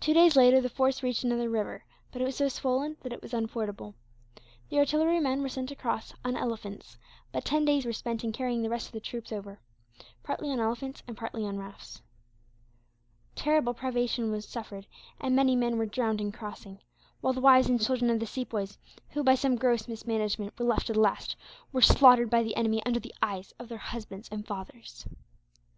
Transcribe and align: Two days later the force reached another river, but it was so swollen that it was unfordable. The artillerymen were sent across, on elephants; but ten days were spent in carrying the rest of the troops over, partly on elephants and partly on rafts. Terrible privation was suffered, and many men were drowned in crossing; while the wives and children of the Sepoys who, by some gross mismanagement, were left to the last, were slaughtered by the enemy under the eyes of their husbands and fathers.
Two 0.00 0.14
days 0.14 0.36
later 0.36 0.58
the 0.62 0.70
force 0.70 1.02
reached 1.02 1.22
another 1.22 1.50
river, 1.50 1.84
but 2.10 2.22
it 2.22 2.24
was 2.24 2.34
so 2.36 2.48
swollen 2.48 2.96
that 3.02 3.12
it 3.12 3.20
was 3.20 3.34
unfordable. 3.34 3.92
The 4.70 4.78
artillerymen 4.78 5.42
were 5.42 5.50
sent 5.50 5.70
across, 5.70 6.14
on 6.24 6.34
elephants; 6.34 6.96
but 7.30 7.44
ten 7.44 7.66
days 7.66 7.84
were 7.84 7.92
spent 7.92 8.24
in 8.24 8.32
carrying 8.32 8.62
the 8.62 8.70
rest 8.70 8.86
of 8.86 8.92
the 8.94 9.00
troops 9.00 9.32
over, 9.32 9.60
partly 10.22 10.48
on 10.50 10.60
elephants 10.60 11.02
and 11.06 11.14
partly 11.14 11.44
on 11.44 11.58
rafts. 11.58 12.00
Terrible 13.34 13.74
privation 13.74 14.30
was 14.32 14.48
suffered, 14.48 14.86
and 15.20 15.36
many 15.36 15.54
men 15.54 15.76
were 15.76 15.84
drowned 15.84 16.22
in 16.22 16.32
crossing; 16.32 16.80
while 17.20 17.34
the 17.34 17.42
wives 17.42 17.68
and 17.68 17.84
children 17.84 18.10
of 18.10 18.20
the 18.20 18.26
Sepoys 18.26 18.78
who, 19.10 19.22
by 19.22 19.34
some 19.34 19.56
gross 19.56 19.86
mismanagement, 19.86 20.58
were 20.58 20.64
left 20.64 20.86
to 20.86 20.94
the 20.94 21.00
last, 21.00 21.36
were 21.70 21.82
slaughtered 21.82 22.30
by 22.30 22.42
the 22.42 22.56
enemy 22.56 22.80
under 22.86 22.98
the 22.98 23.14
eyes 23.20 23.52
of 23.58 23.68
their 23.68 23.76
husbands 23.76 24.26
and 24.32 24.46
fathers. 24.46 25.06